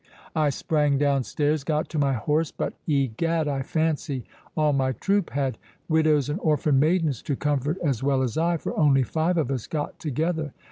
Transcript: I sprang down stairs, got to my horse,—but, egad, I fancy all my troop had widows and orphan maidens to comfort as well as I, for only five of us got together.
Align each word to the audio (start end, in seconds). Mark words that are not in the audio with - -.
I 0.35 0.49
sprang 0.49 0.97
down 0.97 1.21
stairs, 1.23 1.63
got 1.63 1.87
to 1.89 1.99
my 1.99 2.13
horse,—but, 2.13 2.73
egad, 2.87 3.47
I 3.47 3.61
fancy 3.61 4.23
all 4.57 4.73
my 4.73 4.93
troop 4.93 5.29
had 5.29 5.59
widows 5.87 6.27
and 6.27 6.39
orphan 6.39 6.79
maidens 6.79 7.21
to 7.21 7.35
comfort 7.35 7.77
as 7.83 8.01
well 8.01 8.23
as 8.23 8.35
I, 8.35 8.57
for 8.57 8.75
only 8.75 9.03
five 9.03 9.37
of 9.37 9.51
us 9.51 9.67
got 9.67 9.99
together. 9.99 10.53